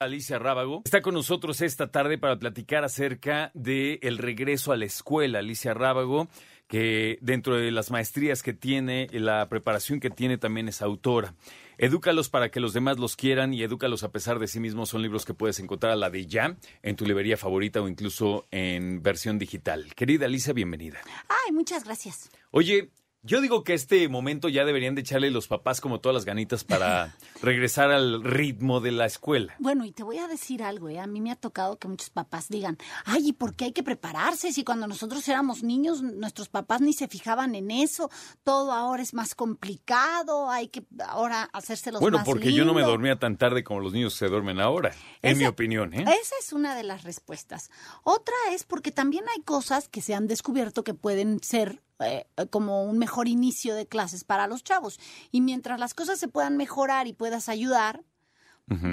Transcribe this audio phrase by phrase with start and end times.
[0.00, 4.86] Alicia Rábago está con nosotros esta tarde para platicar acerca del el regreso a la
[4.86, 5.40] escuela.
[5.40, 6.28] Alicia Rábago,
[6.66, 11.34] que dentro de las maestrías que tiene, la preparación que tiene, también es autora.
[11.76, 15.02] Edúcalos para que los demás los quieran y Edúcalos a pesar de sí mismos son
[15.02, 19.02] libros que puedes encontrar a la de ya en tu librería favorita o incluso en
[19.02, 19.94] versión digital.
[19.94, 21.00] Querida Alicia, bienvenida.
[21.28, 22.30] Ay, muchas gracias.
[22.50, 22.90] Oye,
[23.24, 26.62] yo digo que este momento ya deberían de echarle los papás como todas las ganitas
[26.62, 29.54] para regresar al ritmo de la escuela.
[29.58, 31.00] Bueno, y te voy a decir algo, ¿eh?
[31.00, 33.82] A mí me ha tocado que muchos papás digan, ay, ¿y por qué hay que
[33.82, 34.52] prepararse?
[34.52, 38.10] Si cuando nosotros éramos niños, nuestros papás ni se fijaban en eso,
[38.44, 42.72] todo ahora es más complicado, hay que ahora hacerse los Bueno, más porque yo no
[42.74, 42.90] me lindo".
[42.92, 44.90] dormía tan tarde como los niños se duermen ahora,
[45.22, 46.02] en Esa- mi opinión, ¿eh?
[46.02, 47.70] Esa es una de las respuestas.
[48.02, 52.84] Otra es porque también hay cosas que se han descubierto que pueden ser eh, como
[52.84, 54.98] un mejor inicio de clases para los chavos.
[55.30, 58.02] Y mientras las cosas se puedan mejorar y puedas ayudar,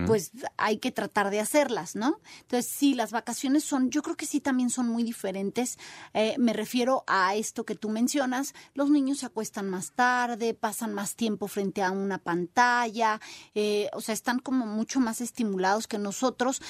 [0.06, 2.20] pues hay que tratar de hacerlas, ¿no?
[2.42, 5.80] Entonces, sí, las vacaciones son, yo creo que sí también son muy diferentes.
[6.14, 10.94] Eh, me refiero a esto que tú mencionas, los niños se acuestan más tarde, pasan
[10.94, 13.22] más tiempo frente a una pantalla,
[13.56, 16.62] eh, o sea, están como mucho más estimulados que nosotros.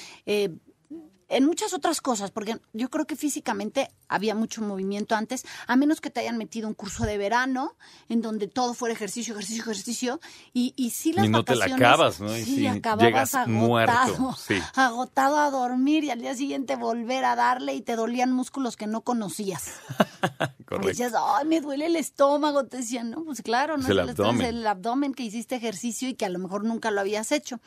[1.32, 6.02] En muchas otras cosas, porque yo creo que físicamente había mucho movimiento antes, a menos
[6.02, 7.76] que te hayan metido un curso de verano
[8.10, 10.20] en donde todo fuera ejercicio, ejercicio, ejercicio,
[10.54, 12.38] y, y sí las Y no te la vacaciones- acabas, ¿no?
[12.38, 14.60] Y Sí, sí, acababas agotado, muerto, sí.
[14.76, 18.88] agotado a dormir y al día siguiente volver a darle y te dolían músculos que
[18.88, 19.72] no conocías.
[20.78, 20.88] Correcto.
[20.90, 22.66] Decías, ay, me duele el estómago.
[22.66, 24.46] Te decían, no, pues claro, no Es el es estómago, abdomen.
[24.56, 27.60] es el abdomen que hiciste ejercicio y que a lo mejor nunca lo habías hecho.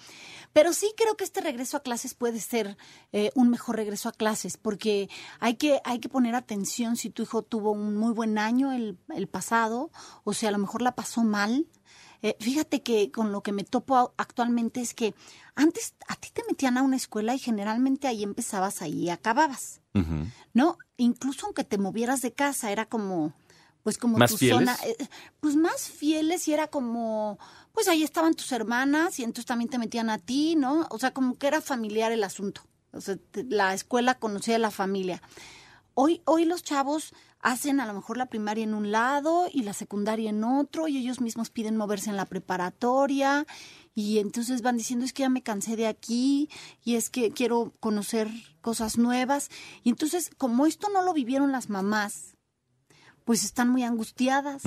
[0.52, 2.76] Pero sí creo que este regreso a clases puede ser
[3.12, 5.08] eh, un mejor regreso a clases, porque
[5.40, 8.98] hay que, hay que poner atención si tu hijo tuvo un muy buen año el,
[9.14, 9.90] el pasado,
[10.24, 11.66] o si a lo mejor la pasó mal.
[12.26, 15.14] Eh, fíjate que con lo que me topo actualmente es que
[15.56, 19.82] antes a ti te metían a una escuela y generalmente ahí empezabas ahí y acababas.
[20.54, 20.78] ¿no?
[20.96, 23.34] Incluso aunque te movieras de casa, era como,
[23.82, 24.58] pues como ¿Más tu fieles?
[24.58, 24.96] zona, eh,
[25.40, 27.38] pues más fieles y era como,
[27.74, 30.86] pues ahí estaban tus hermanas y entonces también te metían a ti, ¿no?
[30.90, 32.62] O sea, como que era familiar el asunto.
[32.92, 35.20] O sea, te- la escuela conocía a la familia.
[35.92, 37.12] Hoy, hoy los chavos
[37.44, 40.96] hacen a lo mejor la primaria en un lado y la secundaria en otro y
[40.96, 43.46] ellos mismos piden moverse en la preparatoria
[43.94, 46.48] y entonces van diciendo es que ya me cansé de aquí
[46.84, 48.30] y es que quiero conocer
[48.62, 49.50] cosas nuevas
[49.82, 52.33] y entonces como esto no lo vivieron las mamás
[53.24, 54.62] pues están muy angustiadas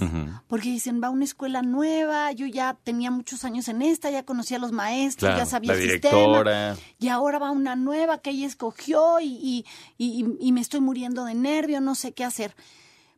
[0.48, 4.24] porque dicen va a una escuela nueva yo ya tenía muchos años en esta ya
[4.24, 6.16] conocía a los maestros Claro, ya sabía el sistema
[6.98, 9.66] y ahora va una nueva que ella escogió y, y,
[9.98, 12.56] y- y me estoy muriendo de nervio, no sé qué hacer.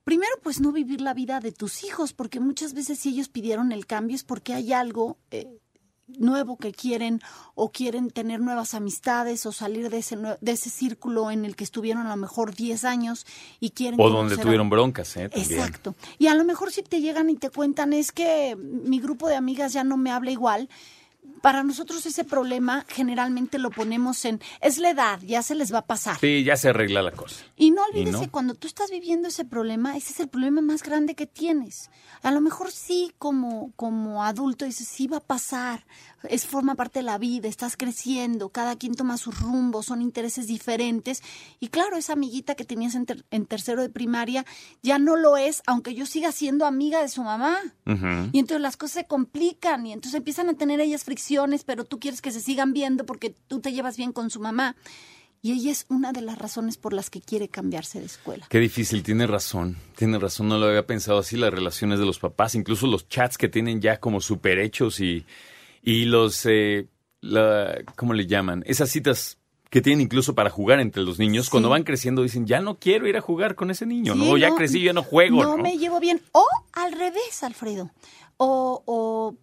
[0.03, 3.71] Primero, pues no vivir la vida de tus hijos, porque muchas veces si ellos pidieron
[3.71, 5.59] el cambio es porque hay algo eh,
[6.17, 7.21] nuevo que quieren
[7.55, 11.63] o quieren tener nuevas amistades o salir de ese, de ese círculo en el que
[11.63, 13.25] estuvieron a lo mejor 10 años
[13.59, 13.99] y quieren...
[14.01, 15.29] O donde a- tuvieron broncas, ¿eh?
[15.29, 15.59] También.
[15.59, 15.95] Exacto.
[16.17, 19.35] Y a lo mejor si te llegan y te cuentan es que mi grupo de
[19.35, 20.69] amigas ya no me habla igual.
[21.41, 25.79] Para nosotros ese problema generalmente lo ponemos en es la edad, ya se les va
[25.79, 26.19] a pasar.
[26.19, 27.43] Sí, ya se arregla la cosa.
[27.55, 28.21] Y no ¿Y olvides no?
[28.21, 31.89] que cuando tú estás viviendo ese problema, ese es el problema más grande que tienes.
[32.21, 35.85] A lo mejor sí, como, como adulto, dices, sí va a pasar,
[36.27, 40.47] es forma parte de la vida, estás creciendo, cada quien toma su rumbo, son intereses
[40.47, 41.21] diferentes.
[41.59, 44.45] Y claro, esa amiguita que tenías en, ter- en tercero de primaria
[44.81, 47.57] ya no lo es, aunque yo siga siendo amiga de su mamá.
[48.33, 51.99] Y entonces las cosas se complican y entonces empiezan a tener ellas fricciones, pero tú
[51.99, 54.75] quieres que se sigan viendo porque tú te llevas bien con su mamá.
[55.41, 58.45] Y ella es una de las razones por las que quiere cambiarse de escuela.
[58.49, 62.19] Qué difícil, tiene razón, tiene razón, no lo había pensado así, las relaciones de los
[62.19, 65.25] papás, incluso los chats que tienen ya como super hechos y,
[65.83, 66.87] y los, eh,
[67.21, 68.63] la, ¿cómo le llaman?
[68.65, 69.37] Esas citas
[69.69, 71.51] que tienen incluso para jugar entre los niños, Sí.
[71.51, 74.37] cuando van creciendo dicen, ya no quiero ir a jugar con ese niño, Sí, ¿no?
[74.37, 75.57] Ya crecí, ya no juego, ¿no?
[75.57, 76.21] No me llevo bien.
[76.31, 77.91] O al revés, Alfredo.
[78.37, 79.35] O, o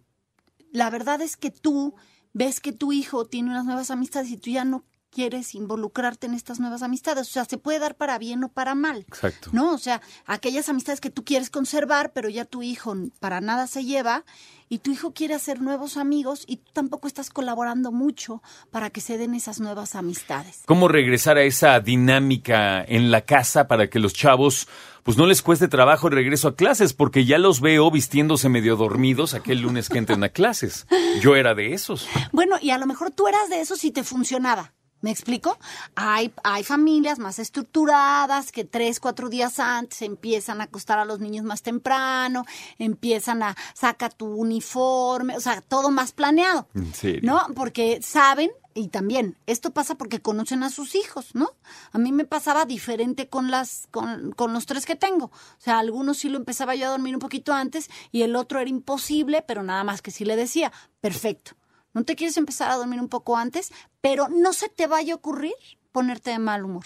[0.73, 1.95] la verdad es que tú
[2.33, 4.83] ves que tu hijo tiene unas nuevas amistades y tú ya no
[5.17, 7.27] quieres involucrarte en estas nuevas amistades.
[7.27, 8.97] O sea, se puede dar para bien o para mal.
[9.07, 9.49] Exacto.
[9.51, 9.73] ¿No?
[9.73, 13.83] O sea, aquellas amistades que tú quieres conservar, pero ya tu hijo para nada se
[13.83, 14.25] lleva
[14.69, 19.01] y tu hijo quiere hacer nuevos amigos y tú tampoco estás colaborando mucho para que
[19.01, 20.61] se den esas nuevas amistades.
[20.67, 24.67] ¿Cómo regresar a esa dinámica en la casa para que los chavos
[25.01, 26.93] pues no les cueste trabajo el regreso a clases?
[26.93, 30.85] Porque ya los veo vistiéndose medio dormidos aquel lunes que entren a clases.
[31.21, 32.07] Yo era de esos.
[32.31, 34.73] Bueno, y a lo mejor tú eras de esos y te funcionaba.
[35.01, 35.59] ¿Me explico?
[35.95, 41.19] Hay, hay familias más estructuradas que tres, cuatro días antes empiezan a acostar a los
[41.19, 42.45] niños más temprano,
[42.79, 46.67] empiezan a saca tu uniforme, o sea, todo más planeado.
[46.73, 47.21] ¿En serio?
[47.23, 47.53] ¿No?
[47.53, 51.51] Porque saben, y también, esto pasa porque conocen a sus hijos, ¿no?
[51.91, 55.25] A mí me pasaba diferente con las, con, con los tres que tengo.
[55.25, 58.59] O sea, algunos sí lo empezaba yo a dormir un poquito antes y el otro
[58.59, 60.71] era imposible, pero nada más que sí le decía,
[61.01, 61.55] perfecto
[61.93, 65.17] no te quieres empezar a dormir un poco antes, pero no se te vaya a
[65.17, 65.53] ocurrir
[65.91, 66.85] ponerte de mal humor.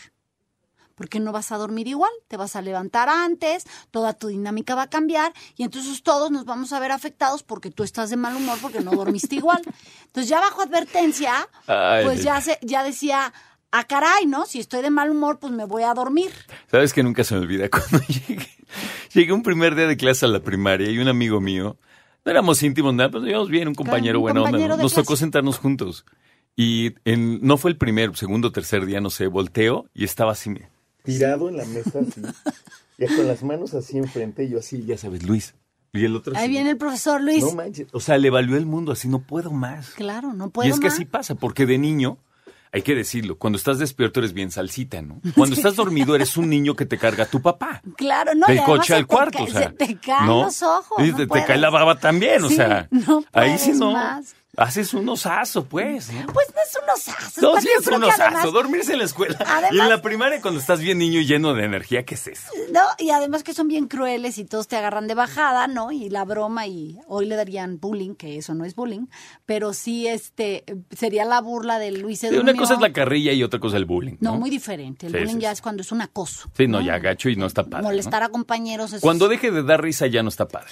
[0.96, 4.84] Porque no vas a dormir igual, te vas a levantar antes, toda tu dinámica va
[4.84, 8.36] a cambiar y entonces todos nos vamos a ver afectados porque tú estás de mal
[8.36, 9.62] humor porque no dormiste igual.
[10.06, 13.34] Entonces ya bajo advertencia, pues ya, se, ya decía,
[13.72, 14.46] ah, caray, ¿no?
[14.46, 16.32] Si estoy de mal humor, pues me voy a dormir.
[16.70, 17.70] ¿Sabes que nunca se me olvida?
[17.72, 18.50] Cuando llegué,
[19.14, 21.78] llegué un primer día de clase a la primaria y un amigo mío
[22.26, 24.44] no éramos íntimos, nada, pero íbamos bien, un compañero un bueno.
[24.44, 24.96] compañero nos clase.
[24.96, 26.06] tocó sentarnos juntos.
[26.56, 30.54] Y en, no fue el primer, segundo, tercer día, no sé, volteo y estaba así,
[31.04, 32.22] tirado en la mesa, así,
[32.98, 35.56] ya con las manos así enfrente, y yo así, ya sabes, Luis.
[35.94, 37.44] Y el otro Ahí así, viene el profesor Luis.
[37.44, 37.88] No manches.
[37.92, 39.90] O sea, le valió el mundo, así no puedo más.
[39.92, 40.94] Claro, no puedo y es que más.
[40.94, 42.18] así pasa, porque de niño,
[42.74, 45.20] hay que decirlo, cuando estás despierto eres bien salsita, ¿no?
[45.36, 47.82] Cuando estás dormido eres un niño que te carga tu papá.
[47.98, 49.70] Claro, no, del coche al cuarto, o sea.
[49.70, 50.44] se te caen ¿no?
[50.44, 51.06] los ojos.
[51.06, 52.88] Y no te, cae la baba también, o sea.
[52.92, 53.92] no ahí sí no.
[53.92, 54.36] más.
[54.58, 56.26] Haces un osazo, pues, ¿no?
[56.34, 57.42] Pues no es un osazo.
[57.42, 58.22] No, sí es un osazo.
[58.24, 59.38] además- Dormirse en la escuela.
[59.72, 62.52] y en la primaria, cuando estás bien niño y lleno de energía, ¿qué es eso?
[62.72, 65.94] No, y además que son bien crueles y todos te agarran de bajada, ¿no?
[65.94, 69.06] Y la broma y hoy le darían bullying, que eso no es bullying,
[69.46, 70.66] pero sí este
[70.96, 73.86] sería la burla de Luis Sí, una cosa es la carrilla y otra cosa el
[73.86, 74.18] bullying.
[74.20, 75.08] No, No, muy diferente.
[75.08, 76.52] El Sí, bullying sí, ya es cuando es un acoso.
[76.58, 77.84] Sí, no, ya gacho y no está padre.
[77.84, 78.92] Molestar a compañeros.
[78.92, 80.72] eso Cuando es- deje de dar risa ya no está padre.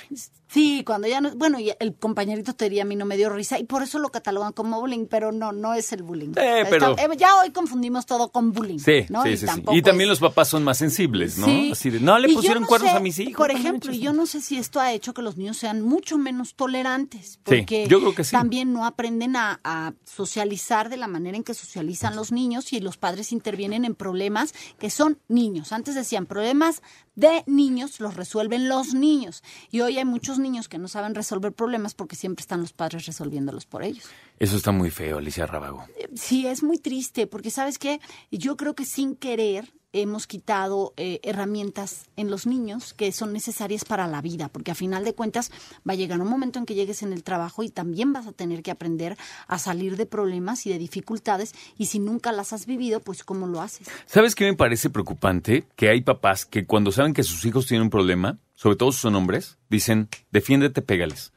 [0.50, 1.34] Sí, cuando ya no.
[1.36, 4.00] Bueno, y el compañerito te diría a mí no me dio risa y por eso
[4.00, 6.30] lo catalogan como bullying, pero no, no es el bullying.
[6.36, 8.80] Eh, pero- Está- eh, ya hoy confundimos todo con bullying.
[8.80, 9.22] Sí, ¿no?
[9.22, 9.64] sí, y sí, sí.
[9.72, 11.46] Y también es- los papás son más sensibles, ¿no?
[11.46, 11.70] Sí.
[11.72, 13.36] Así de, no le Y pusieron no cuernos sé, a mis hijos.
[13.36, 14.00] Por ejemplo, manches.
[14.04, 17.40] yo no sé si esto ha hecho que los niños sean mucho menos tolerantes.
[17.44, 18.32] Porque yo creo que sí.
[18.32, 22.80] también no aprenden a, a socializar de la manera en que socializan los niños y
[22.80, 25.72] los padres intervienen en problemas que son niños.
[25.72, 26.82] Antes decían problemas
[27.16, 29.44] de niños, los resuelven los niños.
[29.72, 33.06] Y hoy hay muchos niños que no saben resolver problemas porque siempre están los padres
[33.06, 34.06] resolviéndolos por ellos.
[34.40, 35.86] Eso está muy feo, Alicia Rábago.
[36.16, 38.00] Sí, es muy triste, porque sabes qué,
[38.32, 43.86] yo creo que sin querer hemos quitado eh, herramientas en los niños que son necesarias
[43.86, 45.52] para la vida, porque a final de cuentas
[45.88, 48.32] va a llegar un momento en que llegues en el trabajo y también vas a
[48.32, 49.18] tener que aprender
[49.48, 53.48] a salir de problemas y de dificultades, y si nunca las has vivido, pues ¿cómo
[53.48, 53.88] lo haces?
[54.06, 55.66] ¿Sabes qué me parece preocupante?
[55.76, 59.00] Que hay papás que cuando saben que sus hijos tienen un problema, sobre todo si
[59.00, 61.34] son hombres, dicen, defiéndete, pégales.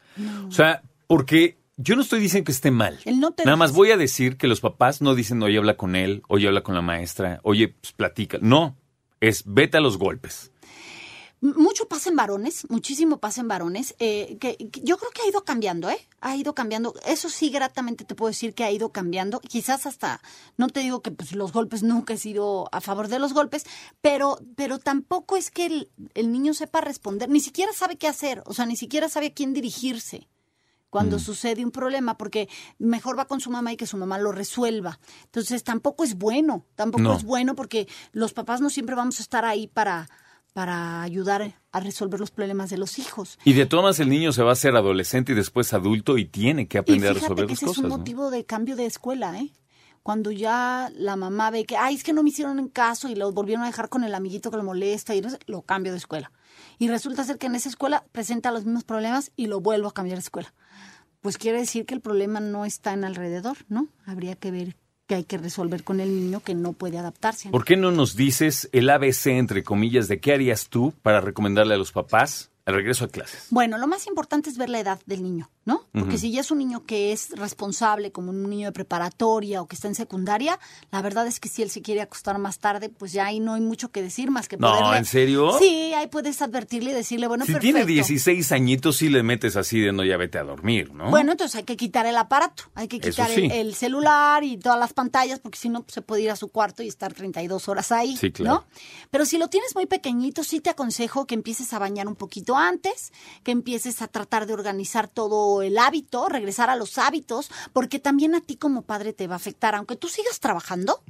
[0.47, 2.99] O sea, porque yo no estoy diciendo que esté mal.
[3.05, 5.77] El no te Nada más voy a decir que los papás no dicen, oye, habla
[5.77, 8.39] con él, oye, habla con la maestra, oye, pues platica.
[8.41, 8.77] No,
[9.21, 10.51] es vete a los golpes.
[11.41, 15.29] Mucho pasa en varones, muchísimo pasa en varones, eh, que, que yo creo que ha
[15.29, 15.99] ido cambiando, ¿eh?
[16.21, 16.95] Ha ido cambiando.
[17.05, 19.41] Eso sí, gratamente te puedo decir que ha ido cambiando.
[19.41, 20.21] Quizás hasta,
[20.57, 23.67] no te digo que pues, los golpes nunca he sido a favor de los golpes,
[24.01, 28.45] pero, pero tampoco es que el, el niño sepa responder, ni siquiera sabe qué hacer,
[28.47, 30.29] o sea, ni siquiera sabe a quién dirigirse
[30.93, 34.31] cuando sucede un problema, porque mejor va con su mamá y que su mamá lo
[34.31, 35.01] resuelva.
[35.25, 37.17] Entonces tampoco es bueno, tampoco No.
[37.17, 40.11] es bueno porque los papás no siempre vamos a estar ahí para,
[40.53, 43.39] para ayudar a resolver los problemas de los hijos.
[43.43, 46.27] Y de todas maneras el niño se va a ser adolescente y después adulto y
[46.27, 47.79] tiene que Y aprender a fíjate resolver que las ese cosas.
[47.79, 47.97] es un ¿no?
[47.97, 49.51] motivo de cambio de escuela, ¿eh?
[50.03, 53.15] Cuando ya la mamá ve que, ay, es que no me hicieron en caso y
[53.15, 55.93] lo volvieron a dejar con el amiguito que lo molesta y no sé, lo cambio
[55.93, 56.33] de escuela.
[56.79, 59.95] Y resulta ser que en esa escuela presenta los mismos problemas y lo vuelvo a
[59.95, 60.53] cambiar de escuela.
[61.21, 63.87] Pues quiere decir que el problema no está en alrededor, ¿no?
[64.05, 67.51] Habría que ver que hay que resolver con el niño que no puede adaptarse.
[67.51, 71.75] ¿Por qué no nos dices el ABC, entre comillas, de qué harías tú para recomendarle
[71.75, 73.47] a los papás el regreso a clases?
[73.51, 75.49] Bueno, lo más importante es ver la edad del niño.
[75.65, 75.87] ¿No?
[75.93, 79.69] Porque si ya es un niño que es responsable, como un niño de preparatoria o
[79.69, 80.59] que está en secundaria,
[80.91, 83.55] la verdad es que si él se quiere acostar más tarde, pues ya ahí no
[83.55, 85.57] hay mucho que decir más que No, poderle- ¿en serio?
[85.59, 87.75] Sí, ahí puedes advertirle y decirle, bueno, Si perfecto.
[87.77, 91.11] tiene 16 añitos, sí le metes así de no, ya vete a dormir, ¿no?
[91.11, 93.43] Bueno, entonces hay que quitar el aparato, hay que quitar sí.
[93.45, 96.37] el, el celular y todas las pantallas, porque si no, pues, se puede ir a
[96.37, 98.55] su cuarto y estar 32 horas ahí, Sí, claro.
[98.57, 98.65] ¿no?
[99.11, 102.57] Pero si lo tienes muy pequeñito, sí te aconsejo que empieces a bañar un poquito
[102.57, 107.99] antes, que empieces a tratar de organizar todo el hábito, regresar a los hábitos, porque
[107.99, 109.75] también a ti como padre te va a afectar.
[109.75, 111.03] Aunque tú sigas trabajando,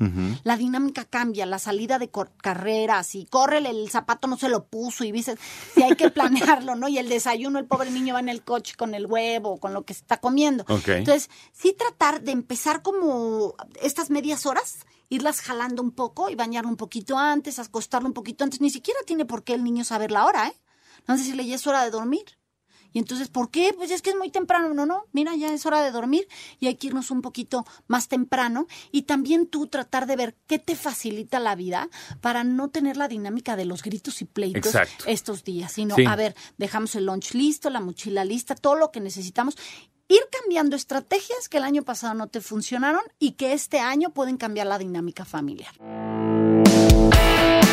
[0.43, 5.05] la dinámica cambia, la salida de carreras y corre el zapato no se lo puso
[5.05, 5.39] y dices,
[5.75, 6.89] si hay que planearlo, ¿no?
[6.89, 9.85] Y el desayuno, el pobre niño va en el coche con el huevo, con lo
[9.85, 10.65] que se está comiendo.
[10.87, 16.71] Entonces, sí tratar de empezar como estas medias horas, irlas jalando un poco y bañarlo
[16.71, 18.61] un poquito antes, acostarlo un poquito antes.
[18.61, 20.57] Ni siquiera tiene por qué el niño saber la hora, ¿eh?
[21.07, 22.25] No decirle, ya es hora de dormir.
[22.93, 23.73] Y entonces, ¿por qué?
[23.77, 24.73] Pues es que es muy temprano.
[24.75, 26.27] No, no, mira, ya es hora de dormir
[26.61, 28.67] y hay que irnos un poquito más temprano.
[28.91, 31.89] Y también tú tratar de ver qué te facilita la vida
[32.21, 35.05] para no tener la dinámica de los gritos y pleitos Exacto.
[35.07, 36.05] estos días, sino, Sí.
[36.07, 39.57] a ver, dejamos el lunch listo, la mochila lista, todo lo que necesitamos.
[40.09, 44.37] Ir cambiando estrategias que el año pasado no te funcionaron y que este año pueden
[44.37, 45.73] cambiar la dinámica familiar.